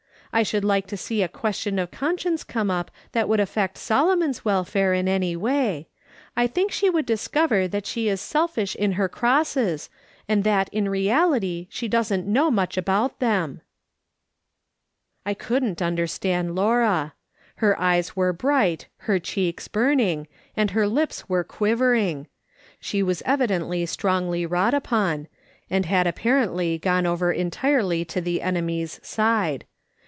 I 0.33 0.43
should 0.43 0.63
like 0.63 0.87
to 0.87 0.95
see 0.95 1.21
a 1.21 1.27
ques 1.27 1.57
tion 1.57 1.77
of 1.77 1.91
conscience 1.91 2.45
come 2.45 2.71
up 2.71 2.89
that 3.11 3.27
would 3.27 3.41
affect 3.41 3.77
Solomon's 3.77 4.45
welfare 4.45 4.93
in 4.93 5.09
any 5.09 5.35
way. 5.35 5.89
I 6.37 6.47
think 6.47 6.71
she 6.71 6.89
would 6.89 7.05
discover 7.05 7.67
that 7.67 7.85
she 7.85 8.07
is 8.07 8.21
selfish 8.21 8.73
in 8.73 8.93
her 8.93 9.09
crosses, 9.09 9.89
and 10.29 10.45
that 10.45 10.69
in 10.69 10.87
reality 10.87 11.67
she 11.69 11.89
doesn't 11.89 12.25
know 12.25 12.49
much 12.49 12.77
about 12.77 13.19
them." 13.19 13.59
I 15.25 15.33
couldn't 15.33 15.81
understand 15.81 16.55
Laura. 16.55 17.13
Her 17.55 17.77
eyes 17.77 18.15
were 18.15 18.31
bright, 18.31 18.87
her 18.99 19.19
cheeks 19.19 19.67
burning, 19.67 20.29
and 20.55 20.71
her 20.71 20.87
lips 20.87 21.27
were 21.27 21.43
quiver 21.43 21.93
ing. 21.93 22.27
She 22.79 23.03
w^as 23.03 23.21
evidently 23.25 23.85
strongly 23.85 24.45
wrought 24.45 24.73
upon, 24.73 25.27
and 25.69 25.85
had 25.87 26.07
apparently 26.07 26.77
gone 26.77 27.05
over 27.05 27.33
entirely 27.33 28.05
to 28.05 28.21
the 28.21 28.41
enemy's 28.41 28.97
side. 29.05 29.65